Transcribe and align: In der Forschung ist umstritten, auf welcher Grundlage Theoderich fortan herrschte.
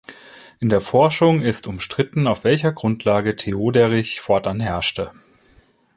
In 0.59 0.69
der 0.69 0.81
Forschung 0.81 1.43
ist 1.43 1.67
umstritten, 1.67 2.25
auf 2.25 2.43
welcher 2.43 2.71
Grundlage 2.71 3.35
Theoderich 3.35 4.19
fortan 4.19 4.59
herrschte. 4.59 5.11